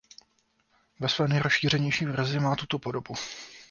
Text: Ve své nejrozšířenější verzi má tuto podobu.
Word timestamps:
Ve 0.99 1.09
své 1.09 1.27
nejrozšířenější 1.27 2.05
verzi 2.05 2.39
má 2.39 2.55
tuto 2.55 2.79
podobu. 2.79 3.13